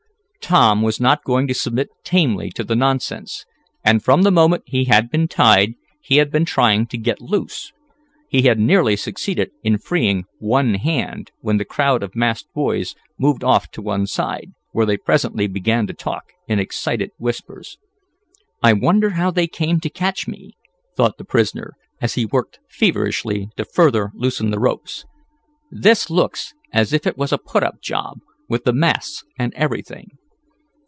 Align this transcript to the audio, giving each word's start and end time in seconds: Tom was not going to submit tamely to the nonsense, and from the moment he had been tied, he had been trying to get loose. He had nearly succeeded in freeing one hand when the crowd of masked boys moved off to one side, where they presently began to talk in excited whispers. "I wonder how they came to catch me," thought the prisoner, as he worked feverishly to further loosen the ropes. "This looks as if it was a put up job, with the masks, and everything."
Tom 0.41 0.81
was 0.81 0.99
not 0.99 1.23
going 1.23 1.47
to 1.47 1.53
submit 1.53 1.87
tamely 2.03 2.49
to 2.49 2.63
the 2.65 2.75
nonsense, 2.75 3.45
and 3.85 4.03
from 4.03 4.23
the 4.23 4.31
moment 4.31 4.63
he 4.65 4.83
had 4.83 5.09
been 5.09 5.25
tied, 5.29 5.75
he 6.01 6.17
had 6.17 6.29
been 6.29 6.43
trying 6.43 6.85
to 6.87 6.97
get 6.97 7.21
loose. 7.21 7.71
He 8.27 8.41
had 8.41 8.59
nearly 8.59 8.97
succeeded 8.97 9.51
in 9.63 9.77
freeing 9.77 10.25
one 10.39 10.73
hand 10.73 11.31
when 11.39 11.55
the 11.55 11.63
crowd 11.63 12.03
of 12.03 12.17
masked 12.17 12.51
boys 12.53 12.95
moved 13.17 13.45
off 13.45 13.71
to 13.71 13.81
one 13.81 14.05
side, 14.07 14.51
where 14.73 14.85
they 14.85 14.97
presently 14.97 15.47
began 15.47 15.87
to 15.87 15.93
talk 15.93 16.33
in 16.49 16.59
excited 16.59 17.11
whispers. 17.17 17.77
"I 18.61 18.73
wonder 18.73 19.11
how 19.11 19.31
they 19.31 19.47
came 19.47 19.79
to 19.79 19.89
catch 19.89 20.27
me," 20.27 20.57
thought 20.97 21.17
the 21.17 21.23
prisoner, 21.23 21.75
as 22.01 22.15
he 22.15 22.25
worked 22.25 22.59
feverishly 22.67 23.47
to 23.55 23.63
further 23.63 24.11
loosen 24.15 24.49
the 24.51 24.59
ropes. 24.59 25.05
"This 25.71 26.09
looks 26.09 26.53
as 26.73 26.91
if 26.91 27.07
it 27.07 27.17
was 27.17 27.31
a 27.31 27.37
put 27.37 27.63
up 27.63 27.79
job, 27.81 28.19
with 28.49 28.65
the 28.65 28.73
masks, 28.73 29.23
and 29.39 29.53
everything." 29.53 30.07